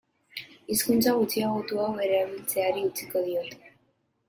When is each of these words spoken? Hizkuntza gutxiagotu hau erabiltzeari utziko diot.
Hizkuntza 0.75 1.13
gutxiagotu 1.17 1.83
hau 1.85 1.91
erabiltzeari 2.07 2.85
utziko 2.91 3.25
diot. 3.31 3.73